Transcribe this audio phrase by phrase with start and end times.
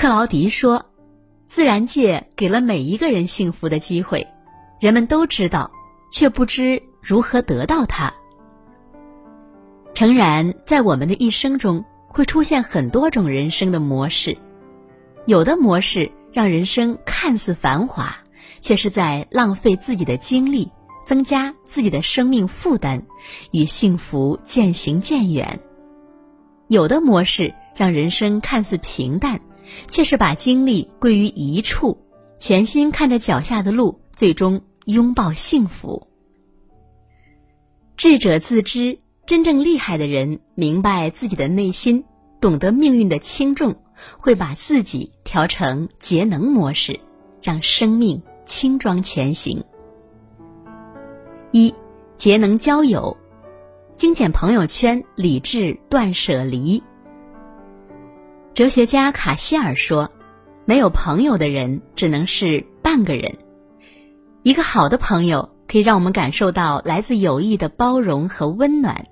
[0.00, 0.86] 克劳迪说
[1.44, 4.26] ：“自然界给了每一个人幸福的机会，
[4.80, 5.70] 人们都知道，
[6.10, 8.10] 却不知如何得到它。”
[9.92, 14.38] 诚然，在我们的一生中，会出现很多种人生的模式，
[15.26, 18.16] 有的模式让人生看似繁华，
[18.62, 20.72] 却是在浪费自己的精力，
[21.04, 23.02] 增加自己的生命负担，
[23.50, 25.58] 与幸福渐行渐远；
[26.68, 29.38] 有的模式让人生看似平淡，
[29.88, 31.98] 却是把精力归于一处，
[32.38, 36.06] 全心看着脚下的路，最终拥抱幸福。
[37.96, 38.98] 智者自知。
[39.26, 42.04] 真正厉害的人明白自己的内心，
[42.40, 43.76] 懂得命运的轻重，
[44.18, 46.98] 会把自己调成节能模式，
[47.40, 49.62] 让生命轻装前行。
[51.52, 51.72] 一，
[52.16, 53.16] 节能交友，
[53.94, 56.82] 精简朋友圈，理智断舍离。
[58.60, 60.12] 哲学家卡希尔说
[60.68, 63.38] ：“没有朋友的人，只能是半个人。
[64.42, 69.06] 一个好的朋友，可以让我们感受到来自友谊的包容和温暖。”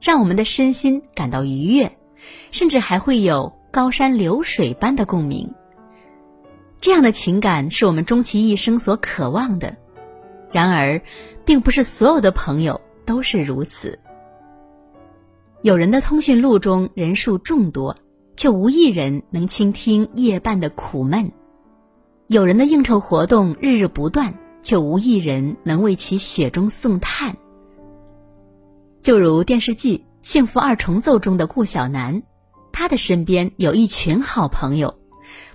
[0.00, 1.98] 让我们的身心感到愉悦，
[2.52, 5.52] 甚至还会有高山流水般的共鸣。
[6.80, 9.76] 这样的情感是我们终其一生所渴望的。
[10.52, 11.02] 然而，
[11.44, 13.98] 并不是所有的朋友都是如此。
[15.60, 17.96] 有人的通讯录中人数众多，
[18.36, 21.30] 却无一人能倾听夜半的苦闷；
[22.26, 27.36] 有人的应酬活动日日不断，却无一人能为其雪中送炭。
[29.02, 32.22] 就如电视剧《幸福二重奏》中的顾小楠，
[32.72, 34.94] 他的身边有一群好朋友，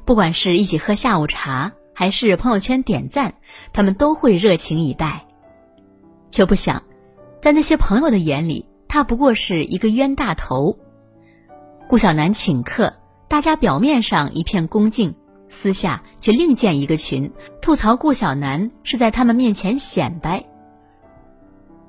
[0.05, 3.35] 不管是一起喝下午茶，还是朋友圈点赞，
[3.73, 5.25] 他们都会热情以待。
[6.29, 6.83] 却不想，
[7.41, 10.77] 在那些朋友的眼里，他不过是一个冤大头。
[11.89, 12.93] 顾小楠请客，
[13.29, 15.15] 大家表面上一片恭敬，
[15.47, 17.31] 私下却另建一个群，
[17.61, 20.43] 吐槽顾小楠是在他们面前显摆。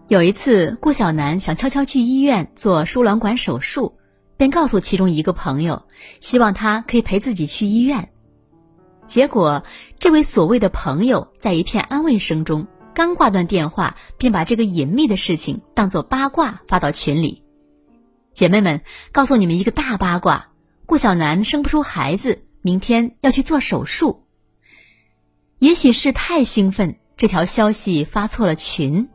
[0.07, 3.95] 有一次，顾小楠想悄悄去医院做输卵管手术，
[4.37, 5.83] 便告诉其中一个朋友，
[6.21, 8.09] 希望他可以陪自己去医院。
[9.09, 9.65] 结果，
[9.99, 17.43] 这位所谓的朋友在一片安慰声中，刚挂断电话，便把这个隐秘的事情当作八卦发到群里。
[18.39, 20.51] 姐妹们，告诉你们一个大八卦：
[20.87, 24.23] 顾小楠生不出孩子，明天要去做手术。
[25.59, 29.09] 也许是太兴奋，这条消息发错了群。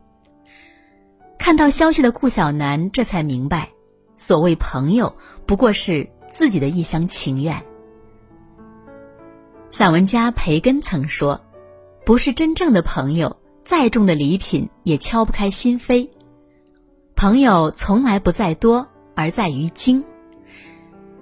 [1.38, 3.70] 看到消息的顾小楠这才明白，
[4.14, 7.64] 所谓朋友不过是自己的一厢情愿。
[9.70, 11.40] 散文家培根曾说
[12.04, 16.10] ：“不是真正的朋友，再重的礼品也敲不开心扉。
[17.16, 20.04] 朋友从来不在多，而在于精。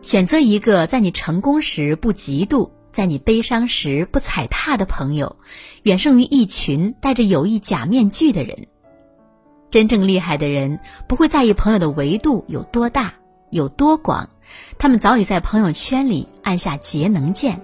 [0.00, 5.36] 选择一个在你成功时不嫉妒，在你悲伤时不踩踏的朋友，
[5.84, 8.66] 远胜于一群戴着友谊假面具的人。”
[9.70, 13.14] 真正厉害的人不会在意朋友的维度有多大、
[13.50, 14.28] 有多广，
[14.76, 17.58] 他们早已在朋友圈里按下节能键。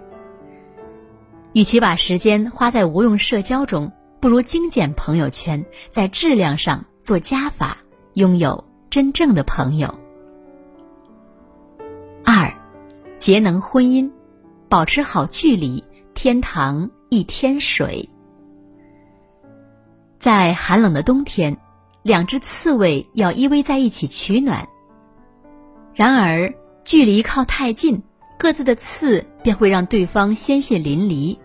[1.52, 7.78] 与其把时间花在无用社交中，不如精简朋友圈，在质量上做加法，
[8.14, 9.98] 拥有真正的朋友。
[13.28, 14.10] 节能婚姻，
[14.70, 15.84] 保持好距离，
[16.14, 18.08] 天堂一天水。
[20.18, 21.54] 在寒冷的冬天。
[22.02, 24.66] 两只刺猬要依偎在一起取暖，
[25.92, 28.02] 然而距离靠太近，
[28.38, 31.36] 各自的刺便会让对方鲜血淋漓；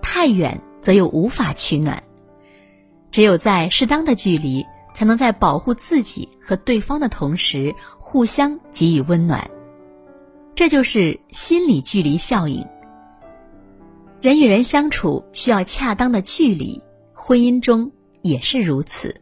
[0.00, 2.00] 太远则又无法取暖。
[3.10, 9.50] 只有在适当的距离，才能在保护自己和对方的同时，互相给予温暖。
[10.54, 12.64] 这就是心理距离效应。
[14.20, 16.80] 人与人相处需要恰当的距离，
[17.12, 17.90] 婚姻中
[18.22, 19.20] 也是如此。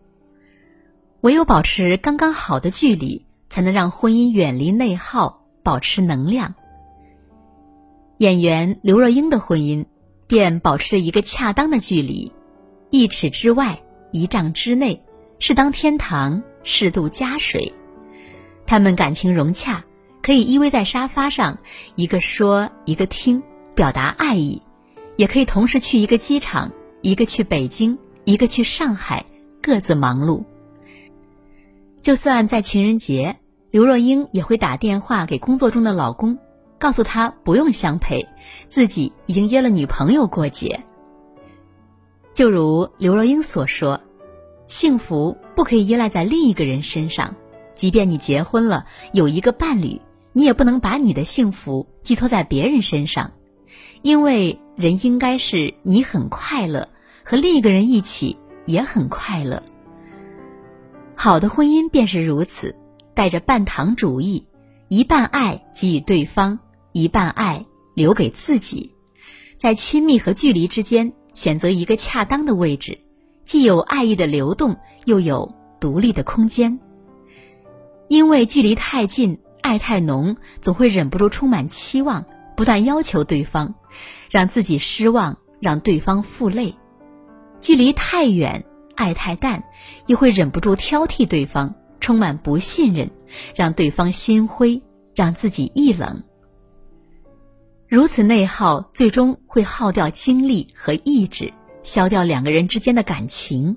[1.22, 6.54] 唯有保持刚刚好的距离，才能让婚姻远离内耗，保持能量。
[8.18, 9.86] 演员刘若英的婚姻
[10.26, 12.30] 便保持着一个恰当的距离，
[12.90, 15.02] 一尺之外，一丈之内，
[15.38, 17.72] 适当天堂，适度加水。
[18.66, 19.84] 他们感情融洽，
[20.22, 21.58] 可以依偎在沙发上，
[21.96, 23.42] 一个说，一个听，
[23.74, 24.62] 表达爱意；
[25.16, 26.70] 也可以同时去一个机场，
[27.00, 29.24] 一个去北京，一个去上海，
[29.60, 30.44] 各自忙碌。
[32.00, 33.36] 就算在情人节，
[33.70, 36.38] 刘若英也会打电话给工作中的老公，
[36.78, 38.28] 告诉他不用相陪，
[38.68, 40.84] 自己已经约了女朋友过节。
[42.32, 44.00] 就如刘若英所说
[44.66, 47.34] ：“幸福不可以依赖在另一个人身上，
[47.74, 50.00] 即便你结婚了，有一个伴侣，
[50.32, 53.32] 你也不能把你的幸福寄托在别人身上，
[54.02, 56.88] 因为人应该是你很快乐，
[57.22, 59.62] 和另一个人一起也很快乐。
[61.14, 62.74] 好的婚姻便是如此，
[63.14, 64.46] 带着半糖主义，
[64.88, 66.58] 一半爱给予对方，
[66.92, 67.64] 一半爱
[67.94, 68.94] 留给自己，
[69.58, 72.98] 在亲密和距离之间选择一个恰当的位置，
[73.44, 76.78] 既有爱意的流动，又有独立的空间。
[78.08, 82.26] 因为距离太近，爱太浓，总会忍不住充满期望，
[82.56, 83.74] 不断要求对方，
[84.30, 86.74] 让自己失望，让对方负累；
[87.60, 88.64] 距离太远，
[88.96, 89.62] 爱太淡，
[90.06, 93.10] 又会忍不住挑剔对方，充满不信任，
[93.54, 94.82] 让对方心灰，
[95.14, 96.22] 让自己意冷。
[97.88, 103.76] 如此内耗，最终会耗掉精力和意志，消掉两个人之间的感情。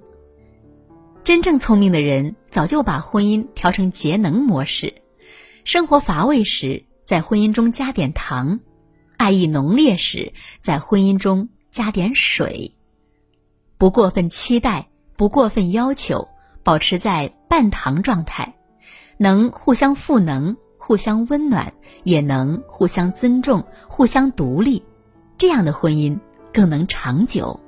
[1.23, 4.93] 真正聪明的人早就把婚姻调成节能模式，
[5.65, 8.59] 生活乏味时在婚姻中加点糖，
[9.17, 10.31] 爱意浓烈时
[10.61, 12.71] 在婚姻中加点水，
[13.79, 16.27] 不过分期待，不过分要求，
[16.61, 18.53] 保持在半糖状态，
[19.17, 21.73] 能互相赋能、互相温暖，
[22.03, 24.83] 也能互相尊重、互相独立，
[25.35, 26.15] 这样的婚姻
[26.53, 27.59] 更能长久。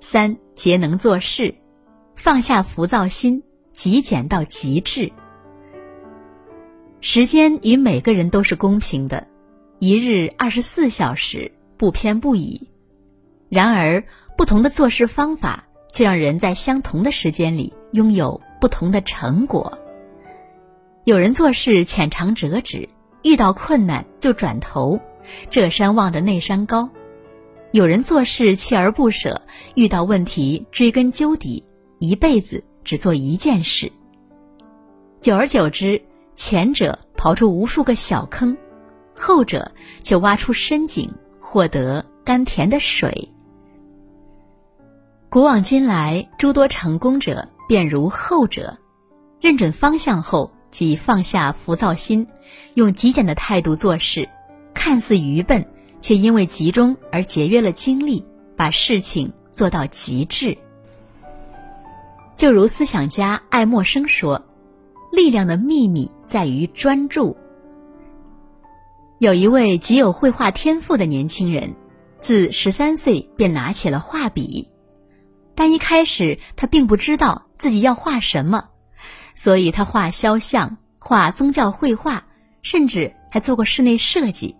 [0.00, 1.54] 三节能做事，
[2.16, 3.40] 放下浮躁心，
[3.80, 5.10] 极简到极致。
[7.00, 9.26] 时间与每个人都是公平的，
[9.78, 12.68] 一日二十四小时，不偏不倚。
[13.48, 14.04] 然而，
[14.36, 19.78] 不同的做事方法却让人在相同的时间里拥有不同的成果。
[21.04, 22.86] 有人做事浅尝辄止，
[23.22, 25.00] 遇到困难就转头，
[25.48, 26.90] 这山望着那山高。
[27.72, 29.40] 有人做事锲而不舍，
[29.74, 31.64] 遇到问题追根究底，
[31.98, 33.90] 一辈子只做一件事。
[35.20, 36.00] 久而久之，
[36.34, 38.56] 前者刨出无数个小坑，
[39.14, 39.72] 后者
[40.02, 43.28] 却挖出深井，获得甘甜的水。
[45.28, 48.76] 古往今来，诸多成功者便如后者，
[49.40, 52.26] 认准方向后即放下浮躁心，
[52.74, 54.28] 用极简的态度做事，
[54.74, 55.66] 看似愚笨。
[56.02, 58.24] 却因为集中而节约了精力，
[58.56, 60.56] 把事情做到极致。
[62.40, 64.42] 就如思想家爱默生说
[65.12, 67.36] ：“力量的秘密在于专注。”
[69.20, 71.74] 有一位极有绘画天赋的年轻人，
[72.18, 74.70] 自十三岁便拿起了画笔，
[75.54, 78.70] 但一开始他并不知道自己要画什么，
[79.34, 82.24] 所以他画肖像、画宗教绘画，
[82.62, 84.56] 甚至还做过室内设计。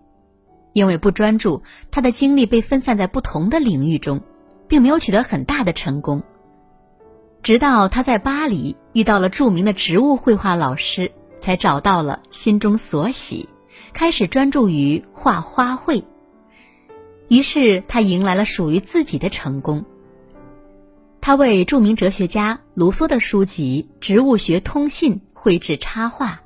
[0.73, 4.21] 因为不专注，他的精力被分散在不同的领域中，
[4.67, 6.21] 并没有取得很大的成功。
[7.43, 11.11] 直到他在巴黎遇到了著名的植物绘画老师，
[11.41, 13.49] 才找到了心中所喜，
[13.93, 16.03] 开始专注于画花卉。
[17.29, 19.83] 于是他迎来了属于自己的成功。
[21.19, 26.41] 他为著名哲学家卢梭的书籍《植物学通信》绘制插画。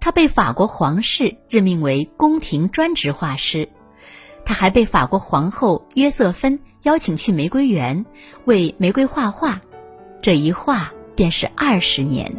[0.00, 3.68] 他被法国皇室任命为宫廷专职画师，
[4.44, 8.04] 他还被法国皇后约瑟芬邀请去玫瑰园
[8.44, 9.60] 为玫瑰画画，
[10.22, 12.32] 这一画便是二十年。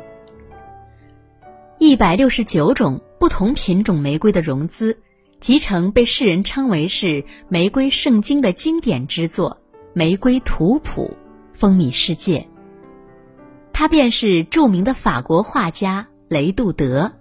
[1.79, 4.97] 一百六十九种不同品种玫瑰的融资，
[5.41, 9.57] 集成被世人称为是玫瑰圣经的经典之作
[9.93, 11.17] 《玫瑰图谱》，
[11.53, 12.47] 风靡世界。
[13.73, 17.11] 他便是著名的法国画家雷杜德。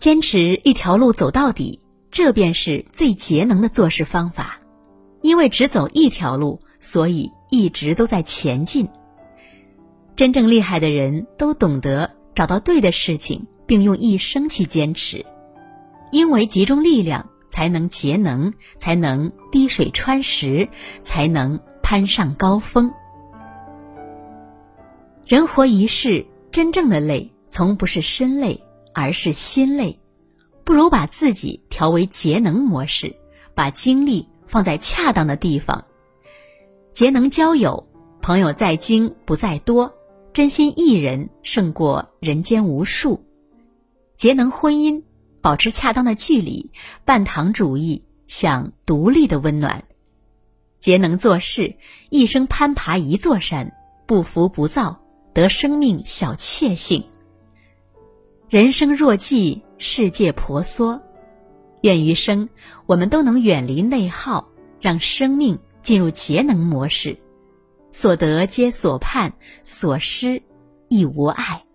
[0.00, 1.80] 坚持一条路走到底，
[2.10, 4.58] 这便是最节能的做事方法。
[5.22, 8.88] 因为只走一条路，所以一直都在前进。
[10.14, 15.24] 真正厉害的人都懂得找到对的事情，并用一生去坚持。
[16.10, 20.68] 因为集中力量，才能节能，才能滴水穿石，
[21.02, 22.92] 才能攀上高峰。
[25.24, 28.62] 人活一世，真正的累，从不是身累。
[28.98, 30.00] 而是心累，
[30.64, 33.14] 不如把自己调为节能模式，
[33.54, 35.84] 把精力放在恰当的地方。
[36.96, 37.86] 节能交友，
[38.22, 39.92] 朋友在精不在多，
[40.32, 43.22] 真心一人胜过人间无数。
[44.16, 45.02] 节能婚姻，
[45.42, 46.70] 保持恰当的距离，
[47.04, 49.84] 半糖主义享独立的温暖。
[50.80, 51.74] 节能做事，
[52.08, 53.70] 一生攀爬一座山，
[54.06, 54.98] 不浮不躁，
[55.34, 57.04] 得生命小确幸。
[58.48, 60.98] 人生若寄，世界婆娑。
[61.82, 62.48] 愿余生
[62.86, 64.48] 我们都能远离内耗，
[64.80, 67.16] 让生命进入节能模式，
[67.92, 70.42] 所得皆所盼，所失
[70.88, 71.65] 亦无碍。